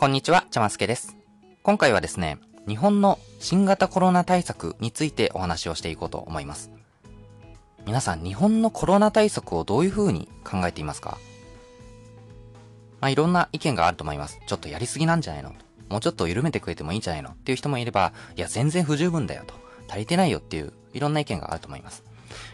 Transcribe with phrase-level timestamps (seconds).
[0.00, 1.14] こんにちは、ちゃますけです。
[1.62, 6.70] 今回はですね、日本の新型コロナ対策についてお話をしていこうと思います。
[7.84, 11.18] 皆さん、日本のコロナ対策をどういう風に考えていますか？
[13.02, 14.40] まあ、いろんな意見があると思います。
[14.46, 15.52] ちょっとやりすぎなんじゃないの？
[15.90, 17.32] もうちょっと緩めてくれてもいいんじゃないの？
[17.32, 19.52] っていう人もいれば、いや、全然不十分だよと。
[19.86, 22.04] 足りてないよっていう、いろんな意見があると思います。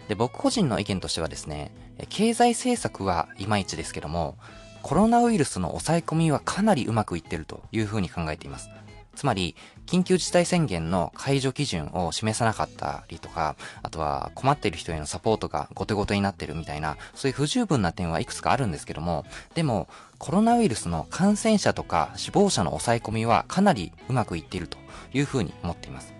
[0.09, 1.71] で、僕個人の意見としてはですね、
[2.09, 4.37] 経済政策はいまいちですけども、
[4.87, 8.71] コロナウイルスの抑え込みはかなりうまくいってるというふうに考えています。
[9.17, 24.79] つまり、緊急事態宣言の解除基準を示さなかったりとか、あとは困っている人へのサポートが後手後手になってるみたいな、そういう不十分な点はいくつかあるんですけども、でも、コロナウイルスの感染者とか死亡者の抑え込みはかなりうまくいっていると
[25.13, 26.15] いうふうに思っています。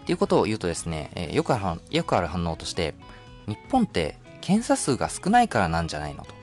[0.00, 2.96] っていうことを言うとですね、えーよくある、よくある反応として、
[3.46, 6.41] 日本って検査数が少ないからなんじゃないのと。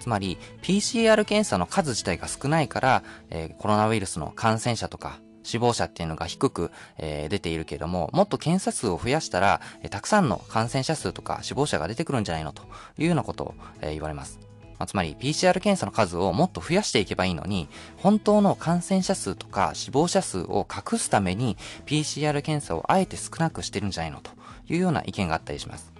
[0.00, 12.62] つまり、PCR 検査の数自体が少ないから、えーコロナウイルスの感染者とか死亡者っていうのが低く、えー出ているけれども、もっと検査数を増やしたら、えーたくさんの感染者数とか死亡者が出てくるんじゃないのと
[12.98, 14.40] いうようなことを、えー言われます。
[14.78, 24.30] まあ、つまり PCR 検査の数をもっと増やしていけばいいのに、本当の感染者数とか死亡者数を隠すために PCR 検査をあえて少なくしてるんじゃないのと
[24.70, 25.92] いうような意見があったりします。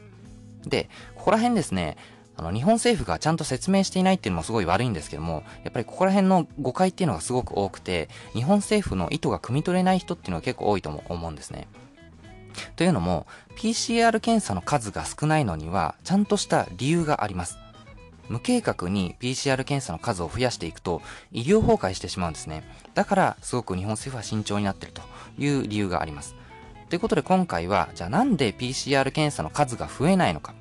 [0.65, 1.99] で、ここら辺ですね、
[2.41, 11.69] あの、日本政府がちゃんと説明していないっていうのもすごい悪いんですけども、やっぱりここら辺の誤解っていうのがすごく多くて、日本政府の意図が汲み取れない人っていうのが結構多いと思うんですね。
[12.77, 17.59] というのも、PCR 検査の数が少ないのには、ちゃんとした理由があります。
[18.31, 21.03] 無計画に PCR 検査の数を増やしていくと、
[21.33, 22.65] 医療崩壊してしまうんですね。
[22.95, 25.03] だから、すごく日本政府は慎重になっていると
[25.39, 26.35] いう理由があります。
[26.89, 30.55] ということで今回は、じゃあなんで PCR 検査の数が増えないのか。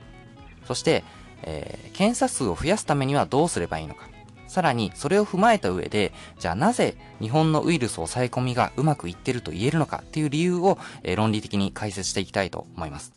[0.68, 1.06] そして、
[1.44, 4.08] えー検査数を増やすためにはどうすればいいのか。
[4.48, 13.14] さらに、それを踏まえた上で、じゃあなぜ日本のウイルス抑え込みがうまくいってると言えるのかっていう理由を、えー論理的に解説していきたいと思います。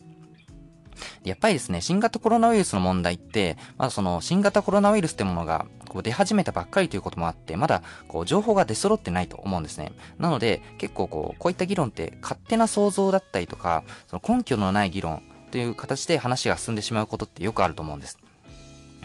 [1.23, 9.93] やっぱりですね、新型コロナウイルスの問題って、まだその新型コロナウイルスってものがこう出始めたばっかりということもあって、まだこう情報が出揃ってないと思うんですね。
[10.19, 15.23] なので、結構こう、こういった議論って勝手な想像だったりとか、その根拠のない議論
[15.53, 18.17] という形で話が進んでしまうことってよくあると思うんです。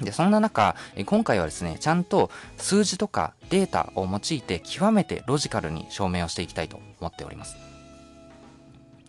[0.00, 7.58] で、そんな中、今回はですね、ちゃんと数字とかデータを用いて極めてロジカルに証明をしていきたいと思っております。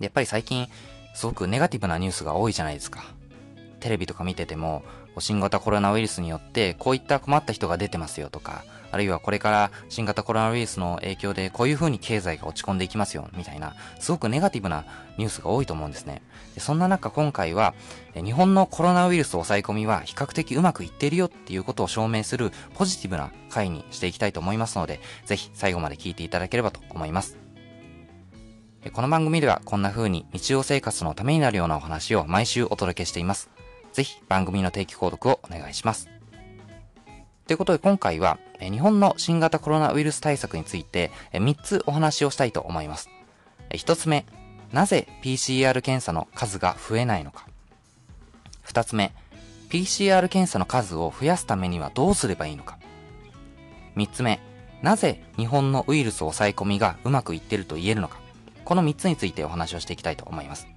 [0.02, 0.68] やっぱり最近、
[1.14, 3.06] すごくネガティブなニュースが多いじゃないですか。
[3.80, 4.84] テレビとか見てても、
[5.20, 14.86] 新型コロナウイルスによってこういった困った人が出てますよとか、あるいはこれから新型コロナウイルスの影響でこういう風に経済が落ち込んでいきますよ、みたいな、すごくネガティブな
[15.18, 16.22] ニュースが多いと思うんですね。
[16.58, 17.74] そんな中今回は、
[18.16, 27.38] 日本のコロナウイルス抑え込みは比較的うまくいっているよっていうことを証明するポジティブな回にしていきたいと思いますので、ぜひ最後まで聞いていただければと思います。
[28.94, 33.50] この番組ではこんな風に日常生活のためになるようなお話を毎週お届けしています。
[33.92, 36.19] ぜひ番組の定期購読をお願いします。
[37.50, 43.10] ということで今回は日本の新型コロナウイルス対策について3つお話をしたいと思います。
[43.72, 44.24] 1つ目、
[44.72, 47.48] なぜ PCR 検査の数が増えないのか。
[48.68, 49.14] 2つ目、
[49.72, 52.78] PCR 検査の数を増やすためにはどうすればいいのか。
[53.96, 54.40] 3つ目、
[54.84, 58.20] なぜ日本のウイルス抑え込みがうまくいってると言えるのか。
[58.64, 60.68] この3つについてお話をしていきたいと思います。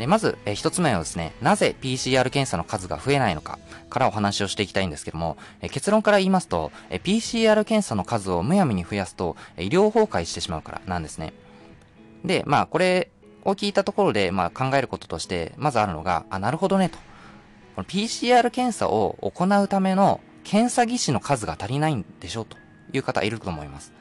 [0.00, 3.58] で、まず、えー一つ目はですね、なぜ PCR 検査の数が増えないのか
[3.90, 11.34] からお話をしていきたいんですけども、えー結論から言いますと、えー PCR 検査の数をむやみに増やすと、えー医療崩壊してしまうからなんですね。
[12.24, 13.10] で、まあ、これ
[13.44, 16.96] を聞いたところで、まあ、考えることとして、まずあるのが、あ、なるほどね、と。
[17.76, 22.56] この PCR 検査を行うための検査技師の数が足りないんでしょうと
[22.92, 23.92] いう方いると思います。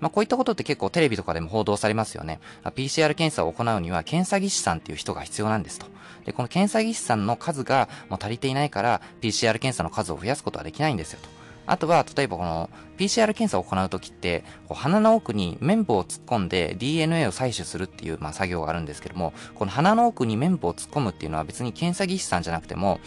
[0.00, 2.40] まあ、こういったことって結構テレビとかでも報道されますよね。
[2.64, 5.86] PCR 検査を行うには検査技師さんっていう人が必要なんですと。
[6.24, 11.35] で、この検査技師さんの数がもう足りていないから、PCR 検査の数を増やすことはできないんですよと。
[11.66, 23.00] あとは、例えばこの PCR 検査を行うときって、鼻の奥に綿棒を突っ込んで DNA を採取するっていう、まあ、作業があるんですけども、この鼻の奥に綿棒を突っ込むっていうのは別に検査技師さんじゃなくても、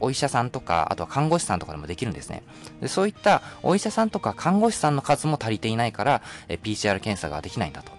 [0.00, 2.42] お医者さんとか、あとは看護師さんとかでもできるんですね。
[2.80, 7.92] でそういったお医者さんとか看護師さんの数も足りていないから、PCR 検査ができないんだと。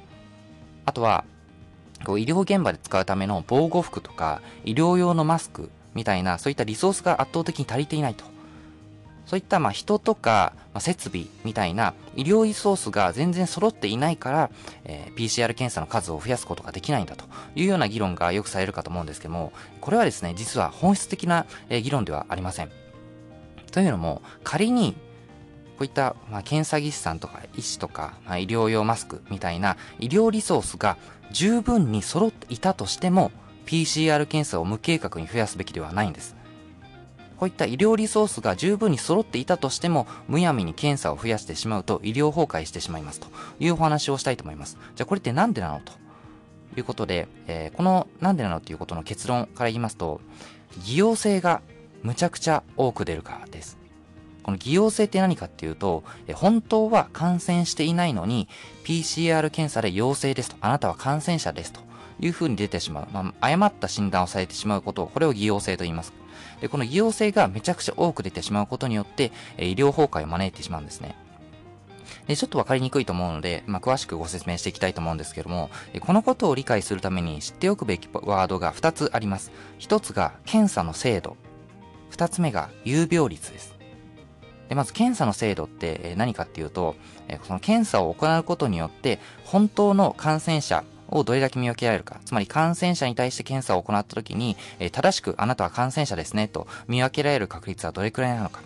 [0.86, 1.24] あとは、
[2.04, 8.35] こう医療現場で使うための防護服とか、医療用のマスクみたいな、そういったリソースが圧倒的に足りていないと。
[9.26, 14.50] そういったまあ人とか、まあ、設備みたいな医療リソースが全然揃っていないから、
[14.84, 17.26] えー PCR 検査の数を増やすことができないんだと
[17.56, 22.72] いうような議論がよくされるかと思うんですけども、これはですね、実は本質的な、議論ではありません。
[23.72, 24.94] というのも、仮に
[25.76, 30.98] こういった、まあ、検査技師さんとか医師とか、まあ、医療用マスクみたいな医療リソースが
[31.32, 33.32] 十分に揃っていたとしても
[33.66, 36.36] PCR 検査を無計画に増やすべきではないんです。
[37.38, 43.28] こういった医療リソースが十分に揃っていたとしても、むやみに検査を増やしてしまうと医療崩壊してしまいますと
[43.60, 44.78] いうお話をしたいと思います。
[44.96, 45.94] じゃあこれってなんでなのと？
[46.78, 50.22] いうことで、えー、このなんでなのということの結論から言いますと、
[50.84, 51.62] 偽陽性が
[52.04, 53.78] むちゃくちゃ多く出るからです。
[54.44, 56.04] この偽陽性って何かっていうと、
[56.34, 58.48] 本当は感染していないのに、
[58.84, 61.82] PCR 検査で陽性ですと、あなたは感染者ですと
[62.20, 63.08] いうふうに出てしまう。
[63.12, 66.14] まあ、誤った診断をされてしまうことを、これを偽陽性と言います。
[66.62, 71.16] で、この偽陽性がめちゃくちゃ多く出てしまうことによって、医療崩壊を招いてしまうんですね。
[72.28, 75.70] で、ちょっとわかりにくいと思うので、まあ、詳しくご説明していきたいと思うんですけども、
[76.00, 79.52] このことを理解するために知っておくべきワードが2つあります。
[79.80, 81.38] 1つが検査の精度。
[82.12, 83.76] 2つ目が有病率です。
[84.70, 86.96] で、まず検査の精度って何かっていうと、
[87.44, 92.20] その検査を行うことによって、本当の感染者をどれだけ見分けられるか。
[92.26, 98.62] つまり感染者に対して検査を行った時に、え正しくあなたは感染者ですねと見分けられる確率はどれくらいなのか。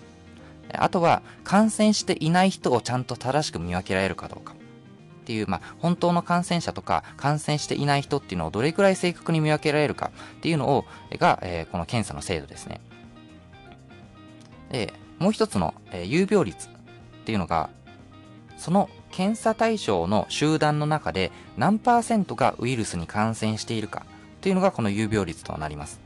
[0.74, 4.54] あとは、感染していない人をちゃんと正しく見分けられるかどうか。
[4.54, 10.86] っていう、まあ、本当の感染者とか、感染していない人っていうのをどれくらい正確に見分けられるかっていうのを、
[11.18, 12.82] が、えー、この検査の精度ですね。
[14.72, 16.72] で、もう一つの、えー、有病率っ
[17.26, 17.70] ていうのが、
[18.58, 24.06] その検査対象の集団の中で何パーセントがウイルスに感染しているか
[24.42, 26.00] というのがこの有病率となります。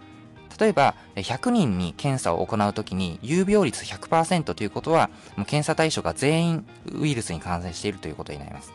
[0.59, 8.71] 例えば、100人に検査を行うときに、有病率100%ということは、もう検査対象が全員ウイルスに感染しているということになります。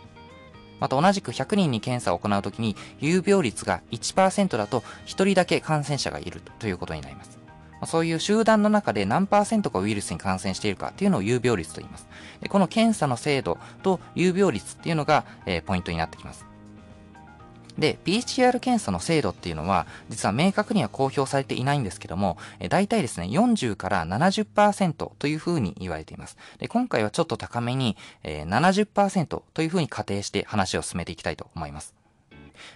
[0.80, 7.38] また同じく100人に検査を行うときに、有病率が1%だと、1人だけ感染者がいるということになります。
[7.86, 12.06] そういう集団の中で何パーセントがウイルスに感染しているかっていうのを有病率と言います。
[12.40, 16.48] でこの検査の精度と有病率っていうのが、えー、ポイントになってきます。
[17.78, 26.36] で、PCR 検査の精度っていうのは、実は明確には公表されていないんですけども、え大体ですね、40から70%というふうに言われています。
[26.58, 31.94] で、今回はちょっと高めに、えー、70%というふうに仮定して話を進めていきたいと思います。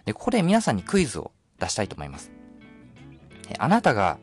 [0.04, 2.30] で、ここで皆さんにクイズを出したいと思います。
[3.58, 4.18] あなたが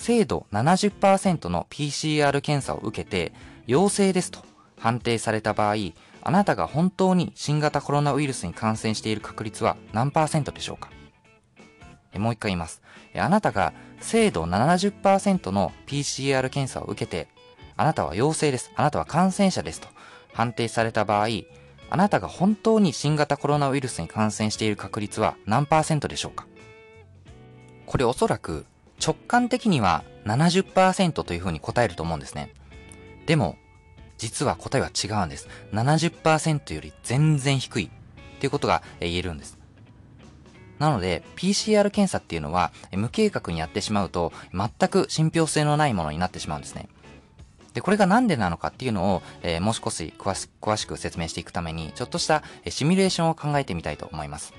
[0.00, 3.34] 精度70%の PCR 検査を受けて
[3.66, 4.40] 陽性ですと
[4.78, 5.74] 判定された場合、
[6.22, 10.88] あなたが本当に新型コロナウイルスに感染している確率は何パーセントでしょうか？
[12.18, 12.80] もう一回言います。
[13.14, 17.28] あなたが精度70%の PCR 検査を受けて、
[17.76, 18.72] あなたは陽性です。
[18.76, 19.88] あなたは感染者ですと
[20.32, 21.26] 判定された場合、
[21.90, 26.46] あなたが本当に新型コロナウイルスに感染している確率は何パーセントでしょうか？
[27.84, 28.64] これおそらく
[29.04, 32.52] 直感的には70%というふうに答えると思うんですね。
[33.26, 33.56] でも、
[34.18, 35.48] 実は答えは違うんです。
[35.72, 39.58] 70%より全然低いっていうことが言えるんです。
[40.78, 46.88] なので、PCR 検査っていうのは無計画にやってしまうと全く信憑性のないものになってしまうんですね。
[47.74, 54.52] で、これがなんでなのかっていうのを、えー、もう少し詳し詳しく説明していくために、ちょっとしたシミュレーションを考えてみたいと思います。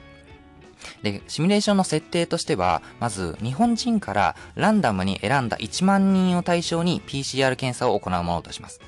[1.03, 8.81] で、シミュレーションの設定としては、まず日本人からランダムに選んだ1万人を対象に PCR 検査を行うものとします。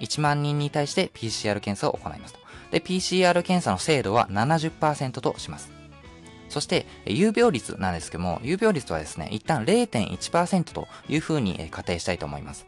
[0.00, 2.40] 1万人に対して PCR 検査を行いますと。
[2.70, 5.70] で、PCR 検査の精度は70%とします。
[6.48, 12.66] そして、有病率なんですけども、有病率はですね、一旦0.1%というふうに仮定したいと思います。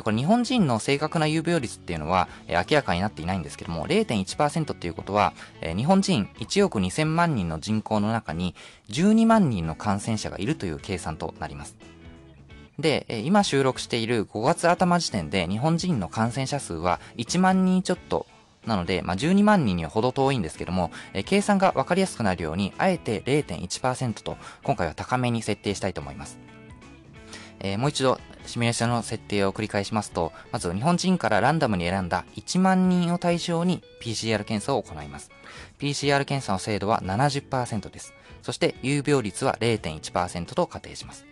[0.00, 8.54] で、これ日本人の正確な有病率っていうのは、え明らかになっていないんですけども、0.1%っていうことは、え日本人1億2000万人の人口の中に
[8.88, 11.76] 12万人の感染者がいるという計算となります。
[12.78, 18.26] で、今収録している5月頭時点で日本人の感染者数は1万人ちょっと
[18.66, 26.38] なので、まあ、12万人にはほど遠いんですけども、え計算がわかりやすくなるように、あえて0.1%と、今回は高めに設定したいと思います。
[27.60, 28.18] えー、もう一度、
[28.50, 35.30] シミュレーションの設定を繰り返しますと、まず日本人からランダムに選んだ1万人を対象に PCR 検査を行います。
[35.78, 38.12] PCR 検査の精度は70%です。
[38.42, 41.26] そして有病率は0.1%と仮定します。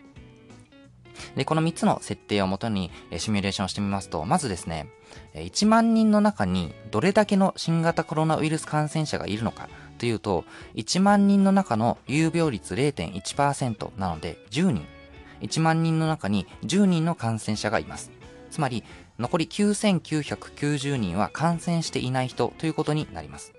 [1.34, 4.88] で、この3つの設定をもとにシミュレーションしてみますと、まずですね、
[5.34, 10.44] 1万人の中にどれだけの新型コロナウイルス感染者がいるのかというと、
[10.76, 14.97] 1万人の中の有病率0.1%なので10人。
[15.40, 18.10] 1万人の中に10人の感染者がいます。
[18.50, 18.84] つまり、
[19.18, 23.52] 残り9990人は感染していない人ということになります。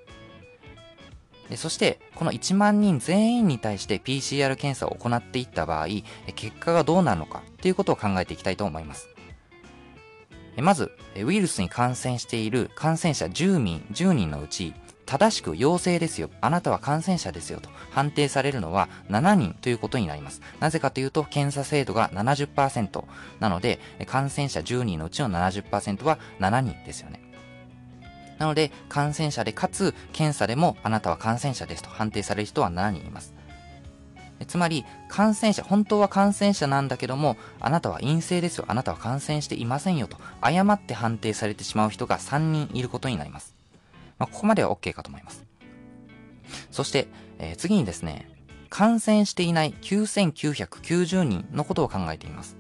[1.55, 5.88] そして、この1万人全員に対して PCR 検査を行っていった場合、
[6.36, 9.09] 結果がどうなるのかということを考えていきたいと思います。
[10.57, 14.74] まず、ウイルスに感染している感染者10人、10人のうち、
[15.09, 16.29] 正しく陽性ですよ。
[16.39, 20.39] あなたは感染者ですよと判定されるのは7人ということになります。
[20.59, 23.03] なぜかというと、検査精度が70%
[23.39, 27.21] なので、感染者10人のうちの70%は7人ですよね。
[28.37, 33.33] なので、感染者でかつ、検査でもあなたは感染者ですと判定される人は7人います。
[34.47, 43.58] つまり、感染者、本当は感染者なんだけども、あなたは陰性ですよ、あなたは感染していませんよと、誤って判定されてしまう人が3人いることになります。
[44.19, 45.45] まあ、ここまでは OK かと思います。
[46.71, 47.07] そして、
[47.39, 48.29] えー、次にですね、
[48.69, 52.59] 感染していない9990人のことを考えています。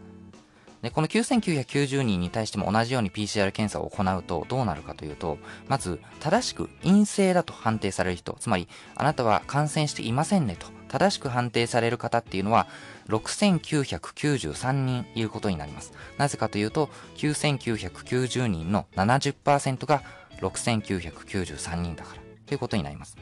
[0.81, 5.37] で、この9990人に対しても同じように PCR 検査を行うとどうなるかというと、
[5.67, 12.67] まず、正しく陰性だと判定される人、つまり、あなたは感染していませんねと、正しく判定される方っていうのは、
[13.09, 15.91] 6993人いることになります。
[16.17, 20.01] なぜかというと、9990人の70%が
[20.39, 23.17] 6993人だからということになります。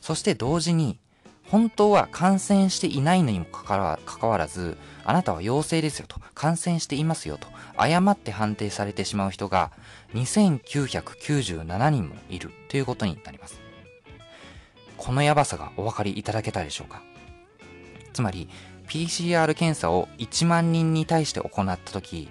[0.00, 0.98] そして同時に、
[1.48, 9.70] 本当は感染していないのにもかかわらず、あなたは陽性ですよと、感染していますよと、誤って判定されてしまう人が
[10.14, 13.60] 2997人もいるということになります。
[14.96, 17.02] このやばさがお分かりいただけたでしょうか？
[18.12, 18.48] つまり、
[18.88, 22.28] PCR 検査を1万人に対して行ったとき、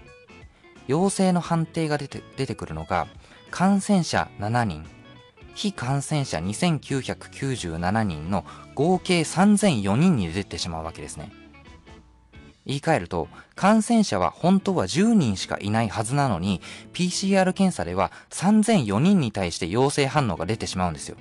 [0.88, 3.08] 陽性の判定が出て出てくるのが
[3.52, 4.86] 感染者7人、
[5.54, 11.32] 非感染者2997人の合計3004人に出てしまうわけですね。
[12.66, 16.62] 言い換えると、感染者は本当は10人しかいないはずなのに、
[16.94, 21.18] PCR 検査では3004人に対して陽性反応が出てしまうんですよ。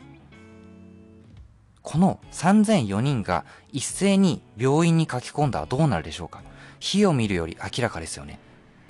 [1.82, 6.42] この3004人が一斉に病院に書き込んだらどうなるでしょうか
[6.78, 8.38] 火を見るより明らかですよね。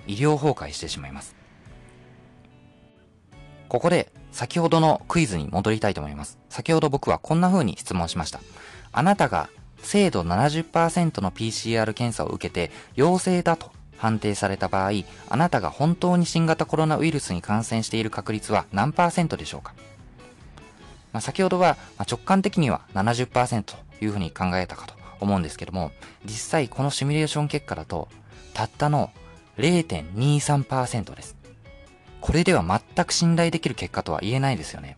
[0.06, 1.39] 医療崩壊してしまいます。
[3.70, 6.40] ここで先ほどのクイズに戻りたいと思います。
[6.48, 8.40] 先ほど僕はこんな風に質問しました。
[8.90, 9.48] あなたが
[9.78, 14.90] 精度70%の PCR 検査を受けて陽性だと判定された場合、
[15.28, 19.72] あなたが本当に新型コロナウイルスに感染している確率は何パーセントでしょうか、
[21.12, 25.92] まあ、先ほどは直感的には70%というふうに考えたかと思うんですけども、
[26.24, 28.08] 実際このシミュレーション結果だと、
[28.52, 29.12] たったの
[29.58, 31.39] 0.23%です。
[32.20, 34.96] これでは全く信頼できる結果とは言えないですよね。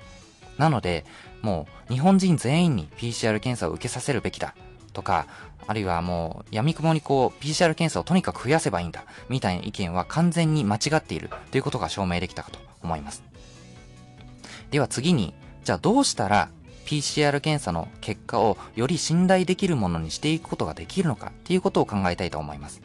[0.59, 1.05] なので、
[1.41, 4.55] もう日本人全員に PCR 検査を受けさせるべきだ
[4.93, 5.27] とか、
[5.67, 13.23] あるいはもう闇雲にこう PCR 検査をとにかく増やせばいいんだみたいな意見は完全に間違っているということが証明できたかと思います。
[14.71, 16.49] では次に、じゃあどうしたら
[16.87, 22.83] PCR 検査の結果をより信頼できるものにしていくことができるのかっていうことを考えたいと思います。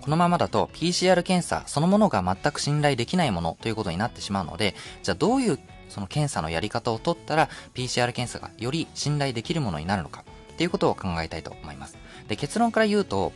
[0.00, 11.98] このままだと PCR 検査そのものが全く信頼できないものということになってしまうので、じゃあどういうその検査のやり方を取ったら PCR 検査がより信頼できるものになるのかっていうことを考えたいと思います。
[12.28, 13.32] で、結論から言うと、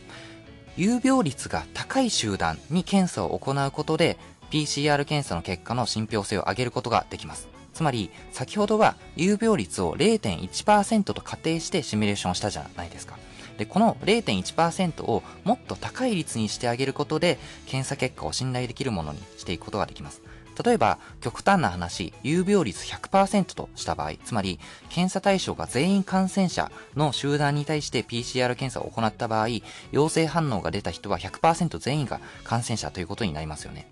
[0.77, 4.17] 有病率が高い集団に検査を行うことで
[4.51, 7.47] PCR 検査の結果の信憑性を上げることができます。
[7.73, 13.17] つまり、先ほどは有病率を0.1%と仮定してシミュレーションしたじゃないですか。
[13.57, 20.21] で、この0.1%をもっと高い率にしてあげることで、検査結果を信頼できるものにしていくことができます。
[20.63, 24.59] 例えば、極端な話、有病率100%とした場合、つまり、
[24.89, 29.47] 検査対象が全員感染者の集団に対して PCR 検査を行った場合、
[29.91, 33.87] 陽性反応が出た人は100%全員が感染者ということになりますよね。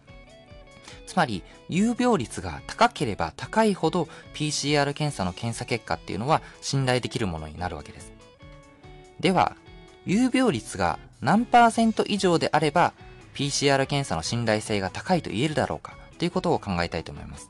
[1.05, 8.12] つまり、有病率が高ければ高いほど PCR 検査の検査結果っていうのは信頼できるものになるわけです。
[9.23, 9.55] では、
[10.05, 12.91] 有病率が何パーセント以上であれば、
[13.35, 17.49] PCR 検査の信頼性が高いと言えるだろうかということを考えたいと思います。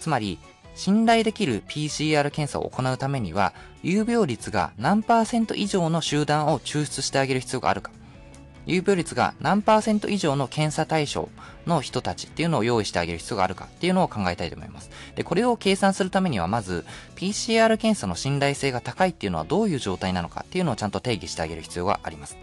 [0.00, 0.38] つまり、
[0.76, 7.90] 信頼できる PCR 検査を行うためには、有病率が何パーセント以上の集団を抽出してあげる必要があるか。
[8.66, 11.28] 有病率が何パーセント以上の検査対象
[11.66, 14.90] の人たちっていうのを用意してあげる必要があるかっていうのを考えたいと思います。
[15.16, 16.84] で、これを計算するためにはまず
[17.16, 22.36] PCR 検査の信頼性が高いっていうのはどういう状態なのかっていうのをちゃんと定義してあげる必要があります。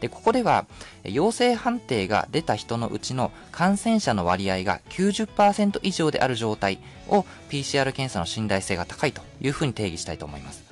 [0.00, 0.66] で、ここでは
[1.04, 6.78] 陽性判定が出た人のうちの感染者の割合が90%以上である状態
[7.08, 10.64] を PCR 検査の信頼性が高いというふうに定義したいと思います。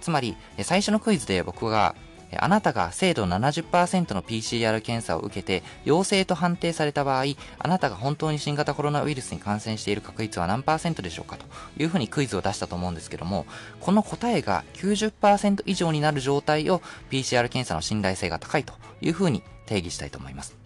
[0.00, 1.94] つまり、最初のクイズで僕が
[2.38, 7.24] あなたが精度70%の PCR 検査を受けて陽性と判定された場合、
[7.58, 11.44] あなたが本当に新型コロナウイルスに感染している確率は何パーセントでしょうかと
[11.76, 13.46] いうふうにクイズを出したと思うんですけども、
[13.80, 20.56] この答えが90%以上になる状態を PCR 検査の信頼性が高いというふうに定義したいと思います。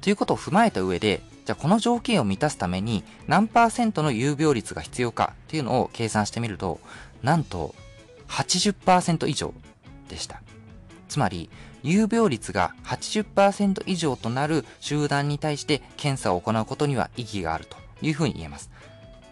[0.00, 6.80] ということを踏まえた上で、じゃあこの条件を満たすために何パーセントの有病率が必要かっていうのを計算してみると、
[7.22, 7.74] なんと
[8.28, 9.52] 80%以上
[10.08, 10.40] でした。
[11.14, 11.48] つまり、
[11.84, 18.68] 有病率が80%以上となる集団に対して検査を行うことには意義があるというふうに言えます。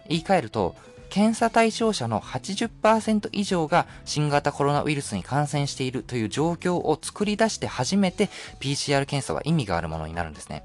[0.07, 0.77] 言い換えると、
[1.09, 8.29] 検査対象者の80%以上が新型コロナウイルスに感染しているという状況を作り出して初めて
[8.61, 10.63] PCR 検査は意味があるものになるんですね。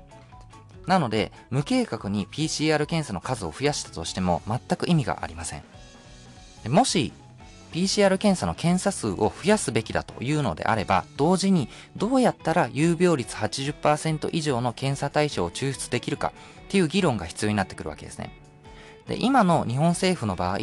[0.86, 5.64] なので、無計画に PCR 検査の数を増やしたとしても全く意味がありません。
[6.68, 7.12] もし
[7.72, 16.32] PCR 検査の検査数を増やすべきだというのであれば、同時にどうやったら有病率80%以上の検査対象を抽出できるか
[16.66, 18.30] っていう議論が必要になってくるわけですね。
[19.06, 20.58] で、今の日本政府の場合、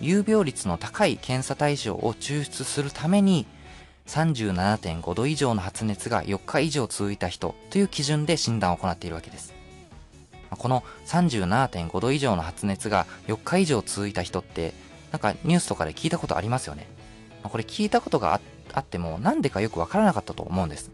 [0.00, 3.46] 有病率の高い検査対象を抽出するために、
[4.06, 9.54] 37.5度以上の発熱が4日以上続いた人という基準で診断を行っているわけです。
[10.50, 14.72] この37.5度以上の発熱が4日以上続いた人って
[15.14, 16.88] なんかニュースとかで聞いたことありますよね。
[17.44, 18.40] これ聞いたことが
[18.72, 20.90] あっても、なんでかよくわからなかったと思うんです。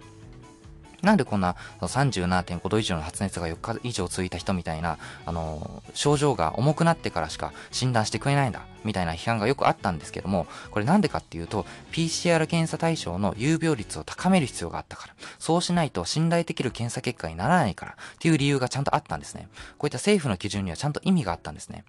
[1.01, 19.49] なんでこんな37.5度以上の発熱が4日以上続いた人みたいな、あの、症状が重くなってからしか診断してくれないんだ、みたいな批判がよくあったんですけども、これなんでかっていうと、PCR 検査対象の有病率を高める必要があったから、そうしないと信頼できる検査結果にならないからっていう理由がちゃんとあったんですね。
[19.79, 21.85] こういった政府の基準にはちゃんと意味があったんですね。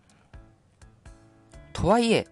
[1.73, 2.27] とはいえ、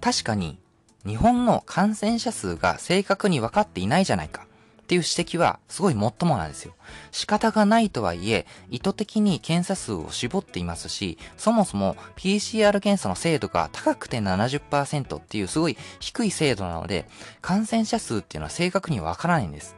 [0.00, 0.58] 確かに
[1.06, 4.46] 日本の感染者数が正確に分かっていないじゃないか
[4.82, 6.74] っていう指摘はすごいもっともなんですよ。
[7.12, 17.08] 仕方がないとはいえ、意図的に検査数を絞っていますし、そもそも PCR 検査の精度が高くて70%っていうすごい低い精度なので、
[17.40, 19.76] 感染者数っていうのは正確にわからないんです。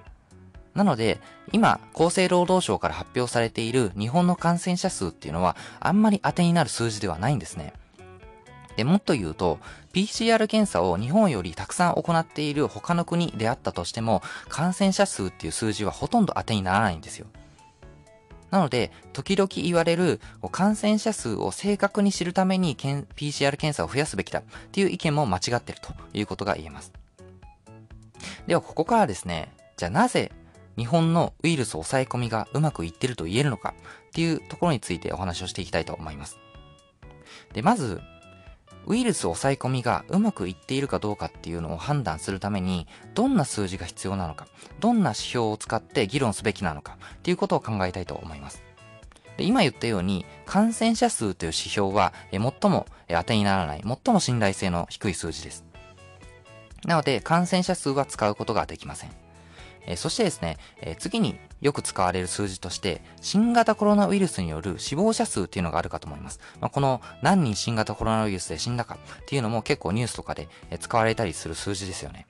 [0.75, 1.21] なので、
[1.53, 7.75] 今、厚生労働省から発表されている日本の感染者数っていうのは、あんまり当てになる数字ではないんですね。
[8.77, 9.59] で、もっと言うと、
[9.93, 17.27] PCR 検査を日本よりたくさん行っている他の国であったとしても、感染者数っていう数字はほとんど当てにならないんですよ。
[18.51, 26.93] なので、時々言われる感染者数を正確に知るために PCR 検査を増やすべきだっていう意見も間違ってるということが言えます。
[28.47, 30.33] では、ここからですね、じゃあなぜ
[30.77, 33.75] 日本のウイルス抑え込みがうまくいってると言えるのか
[34.09, 36.39] っていうところについてお話をしていきたいと思います。
[37.55, 38.01] で、まず、
[38.87, 44.47] ウイルス抑え込みがうまくいっているかどうかっていうのを判断するために、どんな数字が必要なのか、
[44.81, 48.63] どんな指標を使って議論すべきなのかっていうことを考えたいと思います。
[49.37, 55.65] で今言ったように、感染者数という指標は、え最も当てにならない、最も信頼性の低い数字です。
[56.85, 59.22] なので、感染者数は使うことができません。
[59.87, 66.41] えそしてですね、え次によく使われる数字として、新型コロナウイルスによる死亡者数っていうのがあるかと思います。
[66.61, 70.49] まあ、この何人新型コロナウイルスで死んだかっていうのも結構ニュースとかで
[70.81, 72.27] 使われたりする数字ですよね。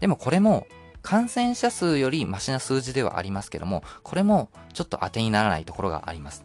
[0.00, 0.66] でもこれも
[1.02, 6.44] 感染者数よりマシな数字ではありますけども、これもちょっと当てにならないところがあります。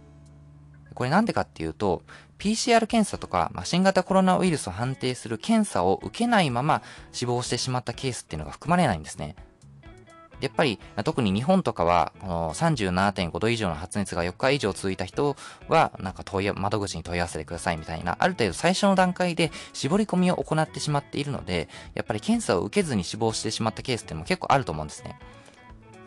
[0.94, 2.04] これなんでかっていうと、
[2.40, 9.36] PCR 検査とか、まあ、新型コロナウイルスを判定する検査を受けないまま死亡してしまったケースっていうのが含まれないんですね。
[10.44, 15.38] やっぱり、特に日本とかは、この37.5度以上の発熱が4日以上続いた人
[15.70, 25.18] は、なんか問い、窓口に問い合わせてくださいみたいな、ある程度最初の段階で絞り込みを行ってしまっているので、やっぱり検査を受けずに死亡してしまったケースっても結構あると思うんですね。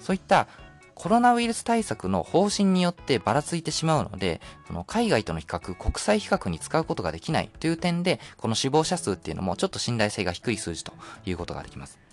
[0.00, 0.48] そういった
[0.94, 10.92] コロナウイルス対策の方針によってばらついてしまうので、その海外との比較、国際比較に使うことができないという点で、この死亡者数っていうのもちょっと信頼性が低い数字と
[11.24, 12.05] いうことができます。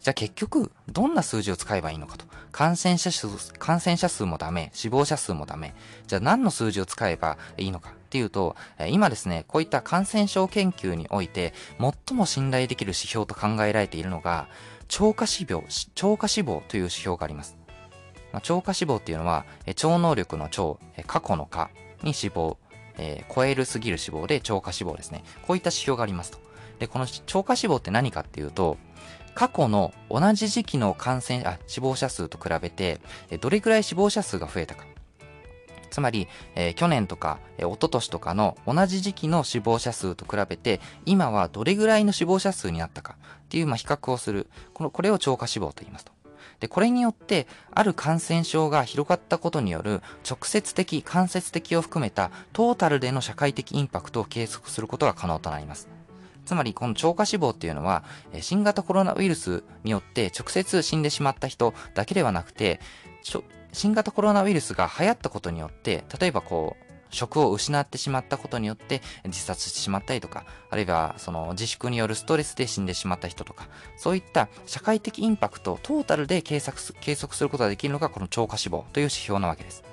[0.00, 2.26] じゃあ結局、どんな数字を使えばいいのかと。
[2.50, 5.74] 感染者数、感染者数もダメ、死亡者数もダメ。
[6.06, 8.56] じゃあ何の数字を使えばいいのかっていうと、
[8.88, 14.48] 今ですね、こういった感染症研究において、最も信頼できる指標と考えられているのが、
[14.88, 15.64] 超過死亡、
[15.94, 17.56] 超過死亡という指標があります。
[18.32, 21.70] ま、超過死亡っていうのは、超能力の超、過去の過
[22.02, 22.58] に死亡、
[22.98, 25.24] えー、超えるすぎる死亡で超過死亡ですね。
[25.46, 26.38] こういった指標がありますと。
[26.78, 28.76] で、この超過死亡って何かっていうと、
[29.34, 33.00] 過去の同じ時期の感染、あ、死亡者数と比べて、
[33.40, 34.84] どれくらい死亡者数が増えたか。
[35.92, 44.48] つまり、えー、去年とか、えー、一昨年とかの同じ時期の死亡者数と比べて、今はどれぐらいの死亡者数になったかっていう、まあ、比較をする。
[44.72, 46.12] この、これを超過死亡と言いますと。
[46.60, 55.88] で、これによって、ある感染症が広がったことによる直接的、間接的を含めたトータルでの社会的インパクトを計測することが可能となります。
[56.44, 58.04] つまりこの超過死亡っていうのは、
[58.40, 62.80] 新型コロナウイルスによって直接死んでしまった人だけではなくて、
[63.72, 79.84] 新型コロナウイルスが流行ったことによって、例えばこう、職を失ってしまったことによって自殺してしまったりとか、あるいはその自粛によるストレスで死んでしまった人とか、そういった社会的インパクトをトータルで計測計測することができるのがこの超過死亡という指標なわけです。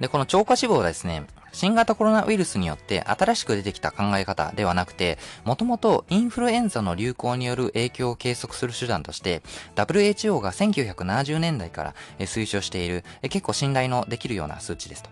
[0.00, 9.42] で、この超過死亡はですね、新型コロナウイルスによって新しく出てきた考え方ではなくて、もともとインフルエンザの流行による影響を計測する手段として、
[9.76, 15.10] WHO が1970年代から推奨している結構信頼のできるような数値ですと。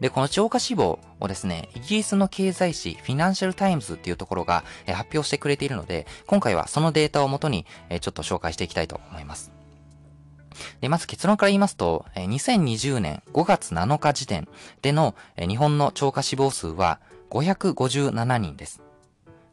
[0.00, 7.66] で、この超過死亡をですね、イギリスの経済誌フィナンシャルタイムズっていうところが発表してくれているので、今回はそのデータをもとに
[8.00, 9.55] ちょっと紹介していきたいと思います。
[10.80, 14.48] で、まず結論から言いますと、2020年5月7日時点
[14.82, 18.82] での日本の超過死亡数は557人です。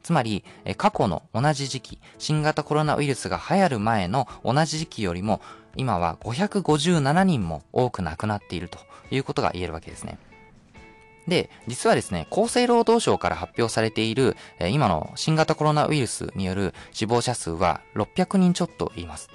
[0.01, 0.43] つまり、
[0.77, 5.41] 過去の同じ時期、新型コロナウイルスが流行る前の同じ時期よりも、
[5.75, 8.79] 今は557人も多く亡くなっていると
[9.11, 10.19] いうことが言えるわけですね。
[11.25, 19.29] で、実はですね、厚生労働省から発表されている、今の新型コロナウイルスによる死亡者数は600人ちょっと言います。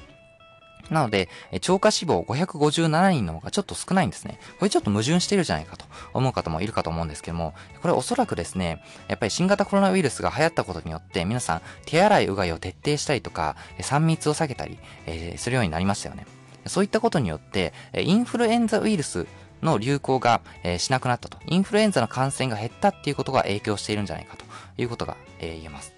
[0.91, 1.29] なので、
[1.61, 4.39] 超過死亡557人の方がちょっと少ないんですね。
[4.59, 14.79] これちょっと矛盾してるじゃないかと思う方もいるかと思うんですけども、これおそらくですね、やっぱり新型コロナウイルスが流行ったことによって皆さん手洗いうがいを徹底したりとか、3密を避けたり、
[15.37, 16.27] するようになりましたよね。
[16.67, 19.27] そういったことによって、インフルエンザウイルス
[19.63, 20.41] の流行が、
[20.79, 21.39] しなくなったと。
[21.47, 24.45] インフルエンザの感染が減ったっていうことが影響しているんじゃないかと
[24.77, 25.98] いうことが、言えます。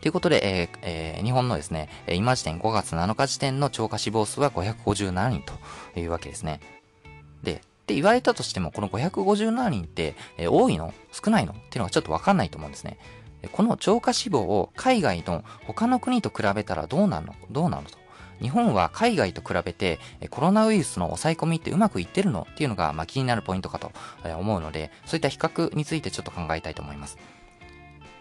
[0.00, 6.60] ということで、えーえ、日本のですね、今時点5月7日時点の超過死亡数は557人というわけですね。
[7.42, 10.92] で、って言われたとしても、この557人って、えー、多いの？
[11.12, 11.52] 少ないの？
[11.52, 12.98] っていうのがちょっとわかんないと思うんですね。
[13.52, 17.34] この超過死亡を海外の他の国と比べたらどうなの？
[17.50, 17.98] どうなのと。
[18.40, 22.46] 日本は海外と比べてコロナウイルスの抑え込みってうまくいってるの？
[22.50, 23.92] っていうのが、まあ、気になるポイントかと
[24.24, 27.16] 思うので、そういった比較についてちょっと考えたいと思います。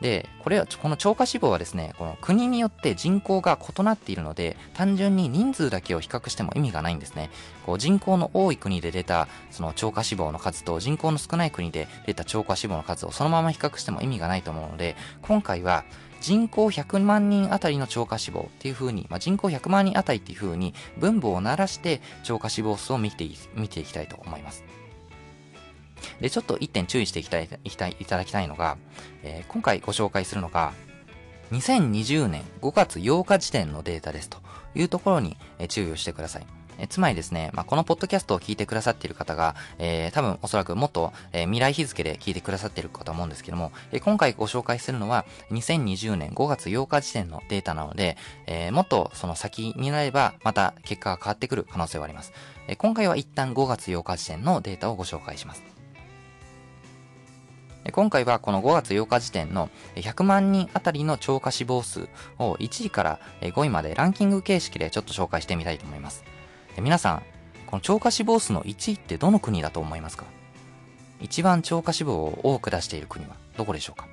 [0.06, 7.32] で、これは、この超過死亡はですね、この国によって人口が異なっているので、単純に人数だけを比較しても意味がないんですね。
[7.65, 15.84] こう人口の多い国で出た、その超過死亡の数と人口の少ない国で出た超過死亡の数をそのまま比較しても意味がないと思うので、今回は、
[16.22, 24.63] 人口100万人あたりの超過死亡っていう風に、まあ、人口100万人あたりっていう風に分母を鳴らして超過死亡数を見て見ていきたいと思います。
[26.22, 28.78] で、ちょっと一点注意していきたい、いたい、ただきたいのが、
[29.24, 30.74] えー、今回ご紹介するのが、
[31.52, 34.39] 2020年5月8日時点のデータですと
[34.74, 35.38] いうところに
[35.70, 36.46] 注意をしてください。
[36.78, 52.34] えつまりですね、まあ、このポッドキャストを聞いてくださっている方が、えー、多分おそらくもっと、えー、未来日付で聞いてくださっているかと思うんですけども、えー、今回ご紹介するのは2020年5月8日時点のデータなので、えー、もっとその先になればまた結果が変わってくる可能性はあります。
[52.68, 55.75] えー、今回は一旦5月8日時点のデータをご紹介します。
[57.91, 66.24] 今回はこの5月8日時点の100万人あたりの超過死亡数を1位から5位までランキング形式でちょっと紹介してみたいと思います。
[66.80, 67.24] 皆さん、
[67.67, 70.26] この超過死亡数の1位ってどの国だと思いますか？
[71.21, 74.08] 一番超過死亡を多く出している国はどこでしょうか？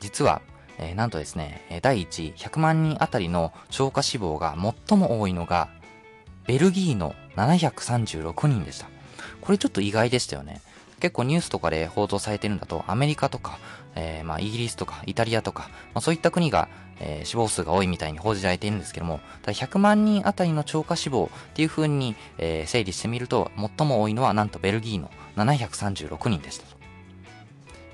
[0.00, 0.42] 実は、
[0.78, 4.56] えー、なんとですね、第1位、100万人あたりの超過死亡が
[4.88, 5.68] 最も多いのが、
[6.46, 8.88] ベルギーの736人でした。
[9.40, 10.60] これちょっと意外でしたよね。
[11.02, 13.58] 結構ニュースとかで報道されてるんだと、アメリカとか、
[13.96, 16.68] えー、まあイギリスとかイタリアとか、まあ、そういった国が、
[17.00, 26.76] えー、死亡数が多いみたいに報じられているんですけども、ただ100万人あたりの超過死亡っていう風に、えー、整理してみると、最も多いのはなんとベルギーの736人でしたと。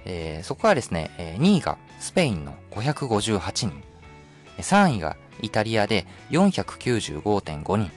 [0.05, 3.83] えー、そこはですね、えー、2位がスペインの558人、
[4.59, 7.91] 3位がイタリアで495.5人、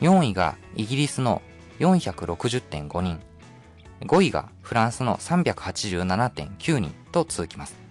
[0.00, 1.42] 4位がイギリスの
[1.80, 3.20] 460.5人、
[4.06, 7.82] 5位がフランスの387.9人と続きます。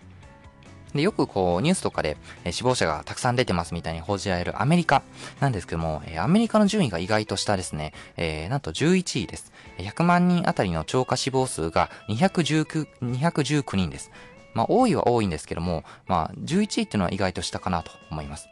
[0.94, 5.04] で、よくこう、ニュースとかで、え死亡者がたくさん出てますみたいに報じられるアメリカ
[5.40, 7.94] なんですけども、えアメリカの順位が意外と下ですね。
[8.18, 9.52] えー、なんと11位です。
[9.78, 14.12] 100万人あたりの超過死亡数が219、219人です。
[14.54, 18.50] まあ、多いは多いんですけども、まあ、11位っていうのは意外と下かなと思います。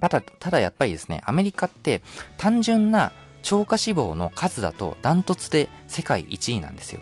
[0.00, 2.02] ただ、ただやっぱりですね、アメリカって
[2.38, 3.12] 単純な
[3.44, 7.00] 超過死亡の数だとダントツで世界1位なんですよ。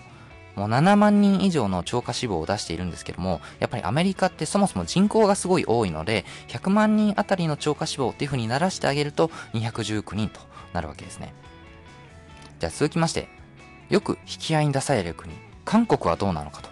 [0.56, 10.40] もう7万人以上の超過死亡を出しているんですけども、やっぱりアメリカってそもそも人口がすごい多いので、100万人あたりの超過死亡っていう風にならしてあげると219人と
[10.74, 11.32] なるわけですね。
[12.58, 13.28] じゃあ続きまして、
[13.88, 15.32] よく引き合いに出される国、
[15.64, 16.71] 韓国はどうなのかと。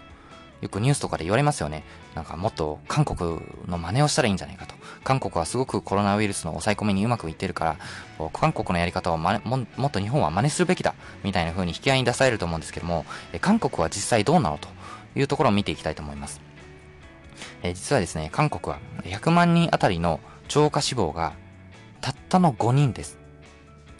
[0.61, 1.83] よくニュースとかで言われますよね。
[2.15, 4.75] なんかもっと韓国の真似をしたらいいんじゃないかと。
[5.03, 7.77] 韓国はすごくコロナウイルスの抑え込みにうまくいってるか
[8.19, 9.31] ら、韓国のやり方をも
[9.75, 10.93] もっと日本は真似するべきだ、
[11.23, 14.67] みたいな風に引き合いに出されると思うんですけども、え韓国は実際どうなのと
[15.15, 16.41] いうところを見ていきたいと思います。
[17.63, 21.33] え実はですね、韓国は100万人あたりの超過死亡が
[22.01, 23.17] たったの5人です。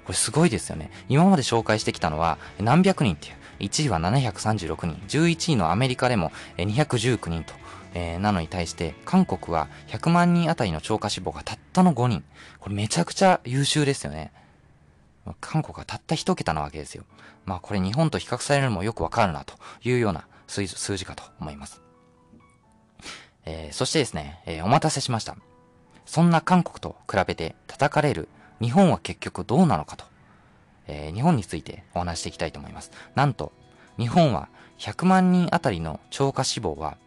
[0.06, 0.92] これすごいですよね。
[1.10, 3.41] 今まで紹介してきたのは何百人っていう。
[3.62, 7.54] 1位は736人、11位のアメリカでも219人と、
[7.94, 12.24] えー、なのに対して、韓国は100万人あたりの超過死亡がたったの5人。
[12.60, 14.32] これめちゃくちゃ優秀ですよね。
[15.40, 17.04] 韓国はたった一桁なわけですよ。
[17.46, 20.66] まあこれ日本と比較されるのもよくわかるなというような数
[20.98, 21.82] 字かと思います。
[23.46, 25.36] えー、そしてですね、えー、お待たせしました。
[26.06, 28.28] そんな韓国と比べて叩かれる
[28.60, 30.06] 日本は結局どうなのかと
[30.92, 32.92] えー、日本についてお話していきたいと思います。
[33.16, 33.54] なんと、
[33.98, 36.98] 日本は100万人あたりの超過死亡は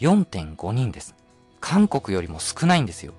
[0.00, 1.14] 4.5人です。
[1.60, 3.12] 韓国よりも少ないんですよ。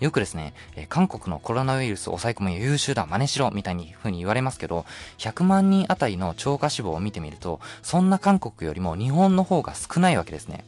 [0.00, 4.84] よくですね、えー、韓国のコロナウイルス抑え込む優秀だ、真似しろ、みたいに風に言われますけど、
[5.16, 10.64] 100万人あたりの超過死亡を見てみると、そんな韓国よりも日本の方が少ないわけですね。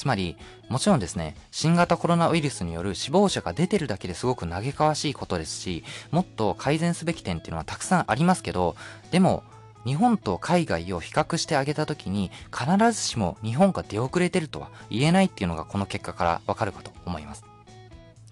[0.00, 0.38] つまり、
[0.70, 8.76] もちろんですね、新型コロナウイルスによる死亡者が出てるだけですごく嘆かわしいことですし、もっと改善すべき点っていうのはたくさんありますけど、
[9.10, 9.42] でも、
[9.84, 17.44] 日本と海外を比較してあげたときに、必ずしも日本が出遅れてるとは言えないっていうのがこの結果からわかるかと思います。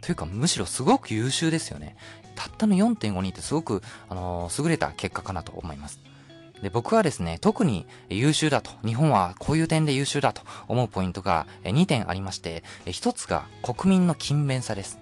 [0.01, 1.97] というか、むしろすごく優秀ですよね。
[2.35, 6.01] たったの4.5人ってすごく、あのー、優れた結果かなと思います。
[6.63, 14.99] で、僕はですね、特に優秀だと、日本はこういう点で優秀だと思うポイントが2点ありまして、1つが国民の勤勉さです。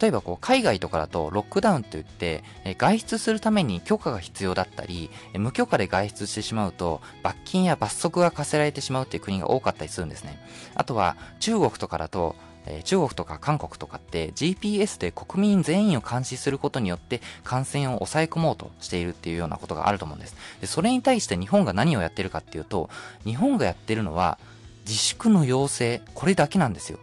[0.00, 2.44] 例えばこう海外とかだとロックダウンといって
[2.76, 10.38] 外出するために許可が必要だったり無許可で外出してしまうと罰金や罰則が課せられてしまうっていう国が多かったりするんですね。
[10.74, 20.36] あとは中国とかだとえ、中国とか韓国とかって GPS で国民全員を監視することによって感染を抑え込もうとしているっていうようなことがあると思うんです。
[20.60, 22.90] でそれに対して日本が何をやってるかっていうと、
[23.24, 24.38] 日本がやってるのは
[24.86, 26.98] 自粛の要請、これだけなんですよ。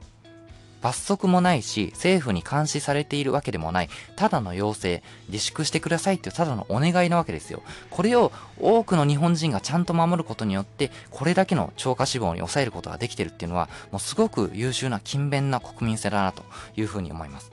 [0.87, 7.61] 罰則もないし、政府に監視されているわけでもない、ただの要請、自粛してくださいっていうただのお願いなわけですよ。
[7.89, 16.45] これを多くの日本人がちゃんと守ることによって、これだけの超過死亡に抑えることができてるっていうのは、もうすごく優秀な勤勉な国民性だなと
[16.77, 17.51] いうふうに思います。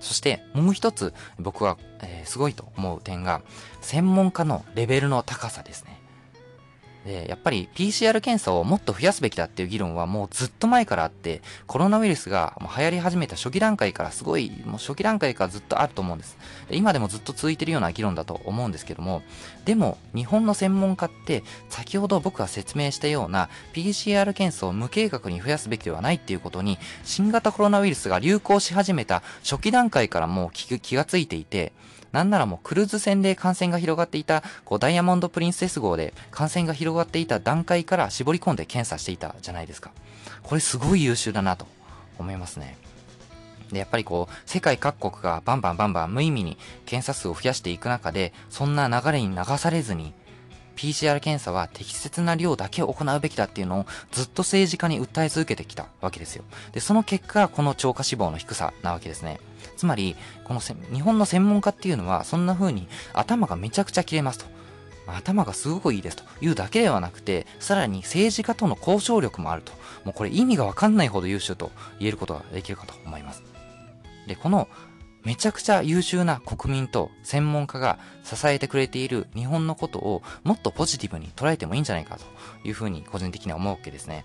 [0.00, 3.40] そしてもう一つ僕は、え、すごいと思う点が、
[3.82, 5.95] 専門家のレベルの高さですね。
[7.06, 16.36] で、やっぱり PCR 検査をもっと増やすべきだっていう議論はもうずっと前からあって、コロナウイルスが流行り始めた初期段階からすごい、もう初期段階からずっとあると思うんです。
[16.68, 19.22] で今でもずっと続いてるような議論だと思うんですけども、
[19.64, 31.72] でも日本の専門家って先ほど僕が説明したような PCR 検査を無計画に増やすべきではないっていうことに、新型コロナウイルスが流行し始めた初期段階からもう気がついていて、
[32.12, 39.90] なんならもうクルーズ船で感染が広がっていた、こうダイヤモンドプリンセス号で感染が広がっていた段階から絞り込んで検査していたじゃないですか。
[40.42, 41.66] これすごい優秀だなと
[42.18, 42.78] 思いますね。
[43.72, 50.12] で、やっぱりこう、世界各国がバンバンバンバン無意味に検査数を増やしていく中で、そんな流れに流されずに、
[50.76, 56.44] PCR 検査は適切な量だけ行うべきだっていうのをずっと政治家に訴え続けてきたわけですよ。
[56.72, 59.40] で、その結果、この超過死亡の低さなわけですね。
[59.76, 64.46] つまり、この日本の専門家っていうのは、そんな風に頭がめちゃくちゃ切れますと。
[65.06, 69.72] 頭がすごくいいですというだけではなくて、さらに政治家との交渉力もあると。
[70.04, 73.42] もうこれ意味がわかんないほど優秀と言えることができるかと思います。
[74.26, 74.68] で、この
[75.26, 82.24] めちゃくちゃ優秀な国民と専門家が支えてくれている日本のことをもっとポジティブに捉えてもいいんじゃないかと
[82.64, 84.24] いうふうに個人的には思うわけですね。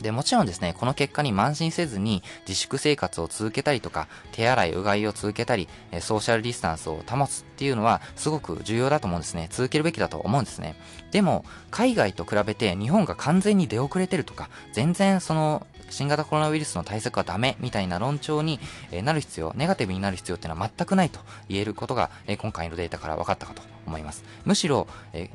[0.00, 5.68] で、もちろんですね、この結果に慢心せずに自粛生活を続けたりとか、手洗い、うがいを続けたり、
[6.00, 9.48] ソーシャルディスタンスを保つっていうのはすごく重要だと思うんですね。
[9.50, 10.74] 続けるべきだと思うんですね。
[11.10, 18.60] でも、海外と比べて日本が完全に出遅れてるとか、全然その新型コロナウイルスの対策はダメみたいな論調に
[19.02, 24.24] なる必要、ネガティブになる必要っていうのは全くないと言えることが今回のデータから分かったかと思います。
[24.44, 24.86] むしろ、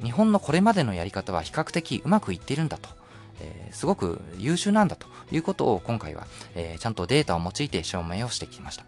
[0.02, 2.90] 日本のこれまでのやり方は比較的うまくいっているんだと。
[3.40, 8.86] えー、すごく優秀なんだということを今回は、えー、ちゃんとデータを用いて証明をしてきました。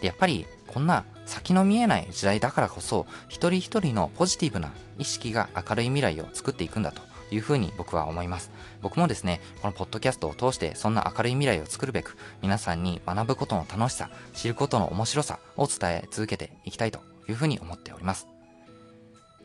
[0.00, 7.02] でやっぱりこんな先の見えない時代だからこそ一人一人のポジティブな意識が明るい未来を作っていくんだと
[7.34, 8.50] いうふうに僕は思います。
[8.82, 18.31] 僕もですね、このポッドキャストを通してそんな明るい未来を作るべく皆さんに学ぶことの楽しさ、知ることの面白さを伝え続けていきたいというふうに思っております。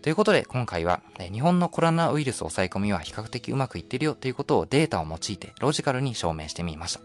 [0.01, 7.01] ということで今回は日本のコロナウイルス抑え込みは比較的うまくいってるよということをデータを用いてロジカルに証明してみました。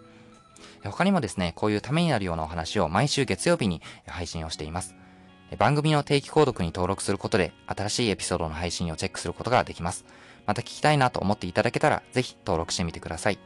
[0.90, 4.94] 他にもですね、こういうためになるようなお話を毎週月曜日に配信をしています。
[5.58, 10.04] 番組の定期購読に登録することで新しいエピソードの配信をチェックすることができます。
[10.46, 13.38] また聞きたいなと思っていただけたらぜひ登録してみてください。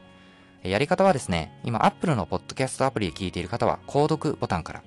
[0.63, 4.83] やり方はですね、今 Apple のポッドキャストアプリで聞いている方は購読ボタンから、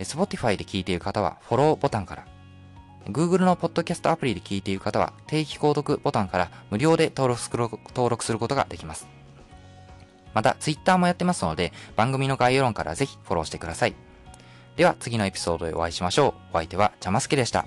[0.00, 2.26] Spotify で聞いている方はフォローボタンから、
[3.06, 9.08] Google のポッドキャストアプリで聞いている方は定期購読ボタンから無料で登録することができます。
[10.32, 13.94] また Twitter もやってますので番組の概要欄からぜひフォローしてください。
[14.76, 16.34] では次のエピソードでお会いしましょう。
[16.52, 17.66] お相手はちゃますけでした。